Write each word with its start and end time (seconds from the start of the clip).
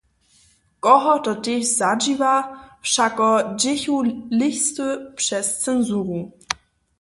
Koho 0.83 1.13
to 1.25 1.31
tež 1.43 1.63
zadźiwa, 1.79 2.33
wšako 2.85 3.29
dźěchu 3.61 3.97
listy 4.39 4.87
přez 5.19 5.45
censuru. 5.63 6.19